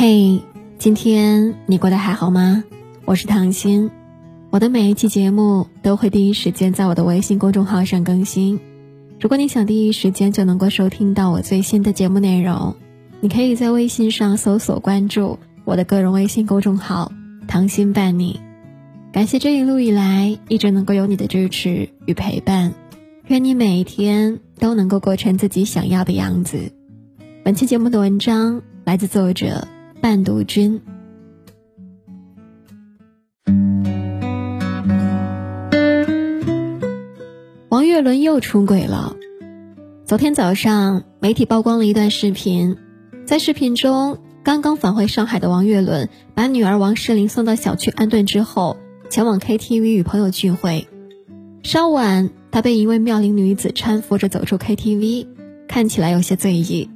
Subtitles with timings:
[0.00, 0.40] 嘿，
[0.78, 2.64] 今天你过得还好吗？
[3.04, 3.90] 我是唐心，
[4.48, 8.58] 我的每一期节目都会第一时间在我的微信公众号上更新。
[9.20, 12.76] 如果你想第一时间就能够收听到我最新的节目内容，
[13.20, 17.12] 你可以在微信上搜索关注我的个人微信公众号
[17.46, 18.40] “唐心伴你”。
[19.12, 22.72] 感谢这一路以来一直能够有你的支持与陪伴，
[23.26, 26.72] 愿你每一天都能够过成自己想要的样子。
[27.44, 29.68] 本期节目的文章来自作者。
[30.00, 30.80] 半读君，
[37.68, 39.14] 王岳伦又出轨了。
[40.06, 42.78] 昨天早上，媒体曝光了一段视频，
[43.26, 48.78] 在视频中，刚刚返回上海的王岳伦把女儿王诗龄送到小区安顿之后，
[49.10, 50.88] 前往 KTV 与朋友聚会。
[51.62, 55.28] 稍晚，他被一位妙龄女子搀扶着走出 KTV，
[55.68, 56.88] 看起来有些醉意。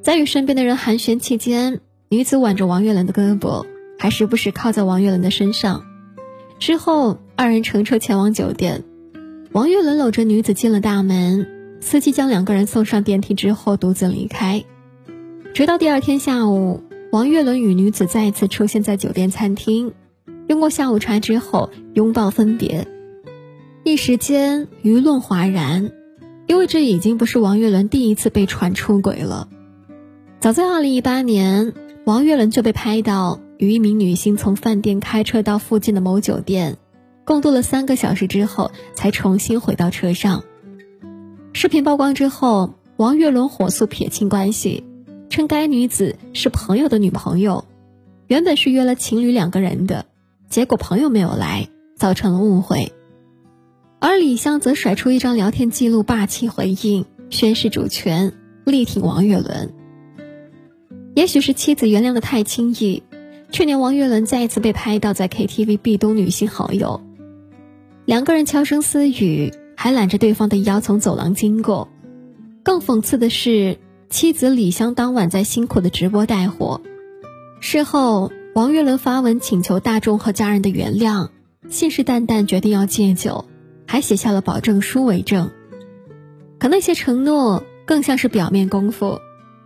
[0.00, 1.80] 在与身边的人寒暄期间。
[2.12, 3.64] 女子挽着王岳伦的胳膊，
[3.98, 5.86] 还时不时靠在王岳伦的身上。
[6.58, 8.84] 之后，二人乘车前往酒店。
[9.52, 14.62] 王岳伦搂着女子进了大门，司机将两个人送上电梯之后，独自离开。
[15.54, 19.94] 直到第二天下午，王岳伦与女子再次出现在酒店餐厅，
[20.48, 22.86] 用过下午茶之后，拥抱分别。
[23.84, 25.90] 一时间，舆论哗然，
[26.46, 29.48] 因为这已经不是王岳伦第一次被传出轨了。
[30.40, 31.72] 早在二零一八年。
[32.04, 36.76] 王岳伦就被拍到与一名女性从饭店开车到附近的某酒店，
[37.24, 40.42] 共度了三个小时之后，才重新回到车上。
[41.52, 44.82] 视频曝光之后，王岳伦火速撇清关系，
[45.30, 47.66] 称该女子是朋友的女朋友，
[48.26, 50.06] 原本是约了情侣两个人的，
[50.48, 52.92] 结果朋友没有来，造成了误会。
[54.00, 58.32] 而李湘则甩出一张聊天记录，霸气回应，宣示主权，
[58.64, 59.72] 力挺王岳伦。
[61.14, 63.02] 也许是妻子原谅的太轻易，
[63.50, 67.02] 去年王岳伦再一次被拍到在 KTV 壁咚女性好友，
[68.06, 71.88] 两个人悄声私语，还揽着对方的腰从走廊经过。
[72.62, 73.76] 更讽刺的是，
[74.08, 76.80] 妻子李湘当晚在辛苦的直播带货，
[77.60, 81.28] 事后王岳伦发文请求大众和家人的原谅，
[81.68, 83.44] 信誓旦旦决定要戒酒，
[83.86, 85.50] 还写下了保证书为证。
[86.58, 89.18] 可那些承诺更像是表面功夫。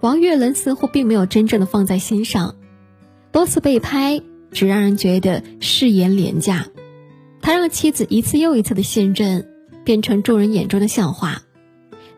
[0.00, 2.56] 王岳伦似乎并没有真正的放在心上，
[3.32, 6.66] 多次被拍只让人觉得誓言廉价。
[7.42, 9.48] 他让妻子一次又一次的信任
[9.84, 11.42] 变成众人眼中的笑话。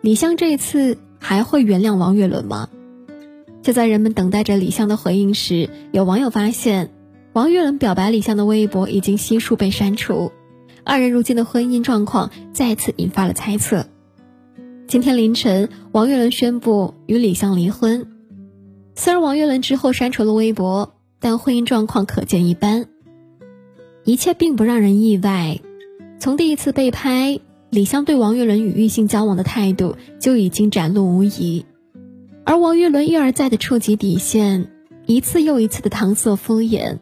[0.00, 2.68] 李湘这一次还会原谅王岳伦吗？
[3.62, 6.90] 就在人们等待着李湘的回应时，有网友发现，
[7.32, 10.32] 王岳伦表白李湘的微博已经悉数被删除，
[10.84, 13.86] 二人如今的婚姻状况再次引发了猜测。
[14.92, 18.08] 今天凌晨，王岳伦宣布与李湘离婚。
[18.94, 22.88] 虽然王岳伦之后删除了微博，但婚姻状况可见一斑。
[24.04, 25.58] 一切并不让人意外，
[26.18, 31.64] 从第一次被拍，李湘对王岳伦与异性交往的态度就已经展露无遗，
[32.44, 34.70] 而王岳伦一而再的触及底线，
[35.06, 36.98] 一次又一次的搪塞敷衍，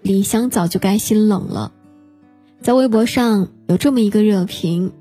[0.00, 1.72] 李湘早就该心冷了。
[2.62, 4.92] 在微博上有这么一个热评：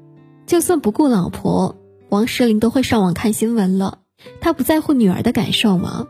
[0.46, 1.78] 就算不顾老婆。
[2.14, 3.98] 王诗龄都会上网看新闻了，
[4.40, 6.06] 她不在乎女儿的感受吗？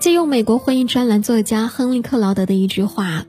[0.00, 3.24] 借用美国婚姻专栏作家亨利·克劳德的一句话：“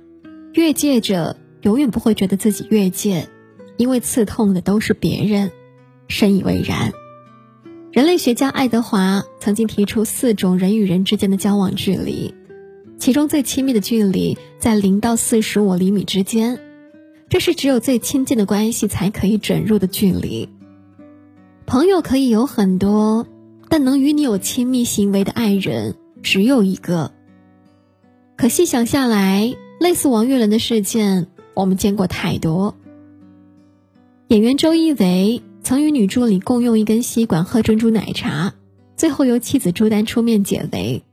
[0.54, 3.30] 越界者永远不会觉得自己越界，
[3.78, 5.52] 因为刺痛的都是别人。”
[6.10, 6.92] 深以为然。
[7.92, 12.34] 人类学家爱德华曾经提出四种人与人之间的交往距离，
[12.98, 16.60] 其中最亲密的距离在零到四十五厘米之间，
[17.30, 20.50] 这是只有最亲近的关系才可以准入的距离。
[21.66, 23.26] 朋友可以有很多，
[23.70, 27.12] 但能与你有亲密行为的爱人只有一个。
[28.38, 32.76] 可细想下来，类似王岳伦的事件，我们见过太多。
[34.28, 38.54] 演员周一围曾与女助理共用一根吸管喝珍珠奶茶，
[38.96, 41.04] 最后由妻子朱丹出面解围。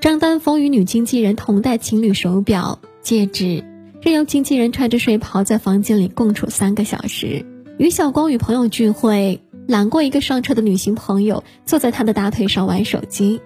[0.00, 3.62] 张丹峰与女经纪人同戴情侣手表、戒指，
[4.00, 7.44] 任由经纪人穿着睡袍在房间里共处三个小时。
[7.78, 13.40] 于晓光与朋友聚会，揽过一个上车的女性朋友，坐在他的大腿上玩手机。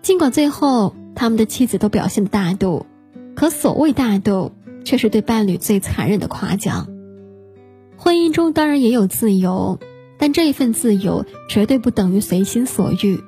[0.00, 2.86] 尽管最后他们的妻子都表现的大度，
[3.34, 4.52] 可所谓大度，
[4.84, 6.86] 却是对伴侣最残忍的夸奖。
[7.96, 9.80] 婚姻中当然也有自由，
[10.18, 13.20] 但这一份自由绝对不等于随心所欲。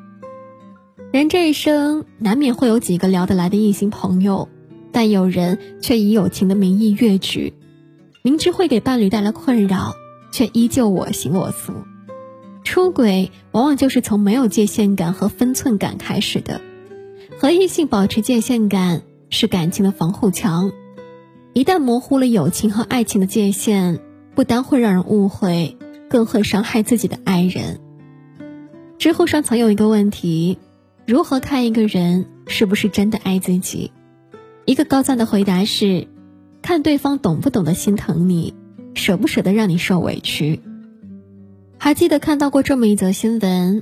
[1.10, 4.48] 人这一生难免会有几个聊得来的异性朋友，
[4.92, 7.54] 但有人却以友情的名义越矩。
[8.22, 9.94] 明知会给伴侣带来困扰，
[10.30, 11.72] 却依旧我行我素。
[12.64, 16.60] 出轨往往就是从没有界限感和分寸感开始的。
[17.38, 20.72] 和异性保持界限感是感情的防护墙，
[21.52, 24.00] 一旦模糊了友情和爱情的界限，
[24.34, 25.76] 不单会让人误会，
[26.10, 27.80] 更会伤害自己的爱人。
[28.98, 30.58] 知乎上曾有一个问题：
[31.06, 33.92] 如何看一个人是不是真的爱自己？
[34.64, 36.08] 一个高赞的回答是：
[36.68, 38.52] 看对方懂不懂得心疼你，
[38.92, 40.60] 舍不舍得让你受委屈。
[41.78, 43.80] 还记得看到过这么一则新闻：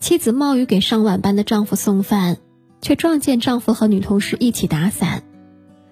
[0.00, 2.38] 妻子冒雨给上晚班的丈夫送饭。
[2.80, 5.24] 却撞见丈夫和女同事一起打伞，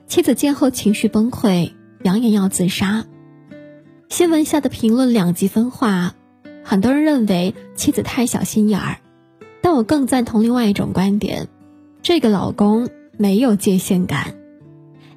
[0.06, 1.72] 妻子见后情绪崩溃，
[2.02, 3.04] 扬言要自杀。
[4.08, 6.14] 新闻下的评论两极分化，
[6.64, 8.96] 很多人认为妻子太小心眼儿，
[9.60, 11.48] 但我更赞同另外一种观点：
[12.00, 12.88] 这个老公
[13.18, 14.36] 没有界限感，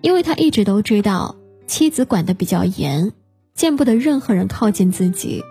[0.04, 1.36] 因为他一直都知道
[1.66, 3.12] 妻子管得比较严，
[3.56, 5.42] 见不得任何人靠近自己。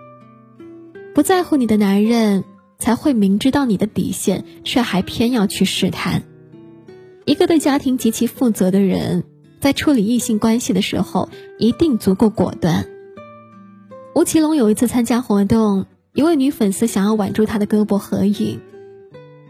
[1.13, 2.45] 不在乎你的男人。
[2.79, 6.25] 才会明知道你的底线，却还偏要去试探。
[7.25, 9.23] 一个对家庭极其负责的人，
[9.61, 11.29] 在处理异性关系的时候，
[11.61, 12.89] 一定足够果断。
[14.17, 18.59] 吴奇隆有一次参加活动，一位女粉丝想要挽住他的胳膊合影，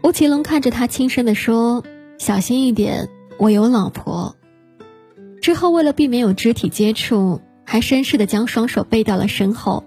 [0.03, 1.83] 吴奇隆看着他轻声的说
[2.19, 3.09] ：“小心一点，
[3.39, 4.35] 我有老婆。”
[5.43, 9.83] 之后为了避免有肢体接触，还绅士的将双手背到了身后。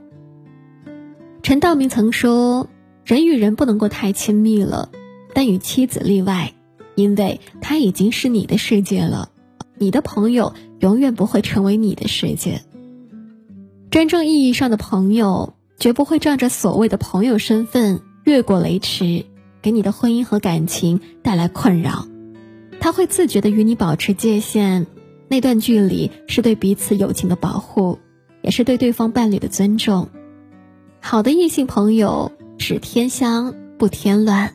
[1.42, 2.68] 陈道明曾说。
[3.06, 4.90] 人与人不能够太亲密了，
[5.32, 6.54] 但与妻子例外，
[6.96, 9.30] 因为她已经是你的世界了。
[9.78, 12.62] 你的朋友永远不会成为你的世界。
[13.92, 19.24] 真正意义上的朋友，绝不会仗着所谓的朋友身份越过雷池，
[19.62, 22.08] 给你的婚姻和感情带来困扰。
[22.80, 24.88] 他会自觉的与你保持界限，
[25.28, 27.98] 那段距离是对彼此友情的保护，
[28.42, 30.08] 也是对对方伴侣的尊重。
[31.00, 32.32] 好的异性朋友。
[32.58, 34.54] 只添香不添乱，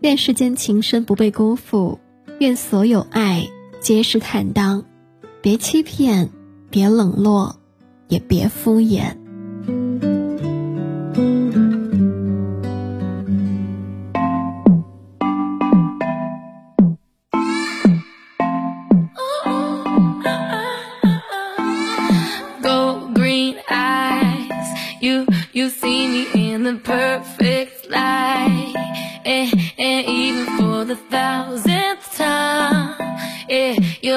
[0.00, 1.98] 愿世间情深不被辜负，
[2.38, 3.48] 愿所有爱
[3.80, 4.84] 皆是坦荡，
[5.42, 6.30] 别欺骗，
[6.70, 7.56] 别冷落，
[8.06, 9.16] 也别敷衍。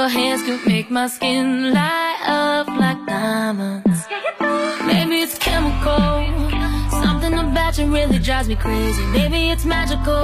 [0.09, 3.99] Hands could make my skin light up like diamonds.
[4.85, 6.09] Maybe it's chemical.
[7.03, 9.03] Something about you really drives me crazy.
[9.07, 10.23] Maybe it's magical.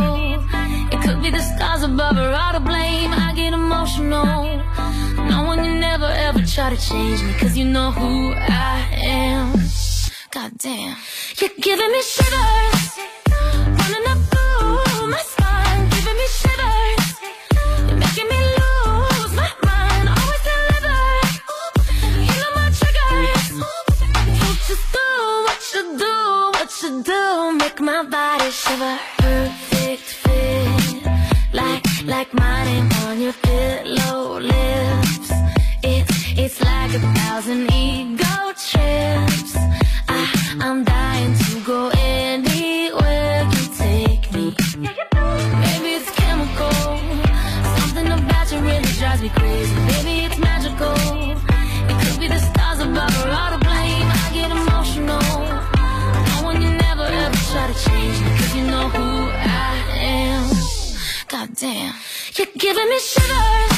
[0.93, 3.11] It could be the stars above or all to blame.
[3.13, 4.43] I get emotional.
[5.29, 7.33] Knowing you never ever try to change me.
[7.39, 9.53] Cause you know who I am.
[10.31, 10.97] God damn.
[11.37, 12.97] You're giving me shivers.
[13.77, 15.89] Running up through my spine.
[15.89, 17.05] Giving me shivers.
[17.87, 20.07] You're making me lose my mind.
[20.15, 21.01] Always deliver.
[22.27, 23.51] You know my triggers.
[24.43, 25.07] You just do
[25.45, 26.15] what you do,
[26.55, 27.51] what you do.
[27.57, 31.03] Make my body shiver Perfect fit
[31.53, 35.31] Like, like my name on your pillow lips
[35.83, 39.55] It's, it's like a thousand ego trips
[40.07, 40.83] I, I'm
[61.55, 61.93] damn
[62.35, 63.74] You're giving me shivers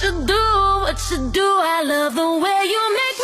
[0.00, 1.42] to do.
[1.42, 3.17] I love the way you make